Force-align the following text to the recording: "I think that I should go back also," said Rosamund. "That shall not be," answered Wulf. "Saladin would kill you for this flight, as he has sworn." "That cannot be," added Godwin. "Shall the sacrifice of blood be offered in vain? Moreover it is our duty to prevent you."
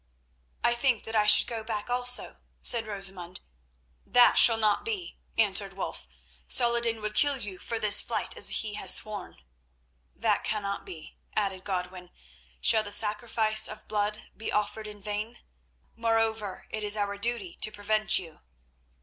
"I 0.63 0.73
think 0.73 1.03
that 1.03 1.15
I 1.15 1.27
should 1.27 1.45
go 1.45 1.63
back 1.63 1.87
also," 1.87 2.39
said 2.63 2.87
Rosamund. 2.87 3.39
"That 4.03 4.39
shall 4.39 4.57
not 4.57 4.83
be," 4.83 5.19
answered 5.37 5.73
Wulf. 5.73 6.07
"Saladin 6.47 7.03
would 7.03 7.13
kill 7.13 7.37
you 7.37 7.59
for 7.59 7.77
this 7.77 8.01
flight, 8.01 8.35
as 8.35 8.49
he 8.63 8.73
has 8.73 8.95
sworn." 8.95 9.35
"That 10.15 10.43
cannot 10.43 10.85
be," 10.87 11.17
added 11.35 11.63
Godwin. 11.65 12.09
"Shall 12.59 12.81
the 12.81 12.91
sacrifice 12.91 13.67
of 13.67 13.87
blood 13.87 14.31
be 14.35 14.51
offered 14.51 14.87
in 14.87 15.03
vain? 15.03 15.37
Moreover 15.95 16.65
it 16.71 16.83
is 16.83 16.97
our 16.97 17.15
duty 17.19 17.55
to 17.61 17.71
prevent 17.71 18.17
you." 18.17 18.41